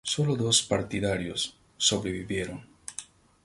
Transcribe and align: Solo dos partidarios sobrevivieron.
Solo 0.03 0.35
dos 0.35 0.63
partidarios 0.63 1.55
sobrevivieron. 1.77 2.65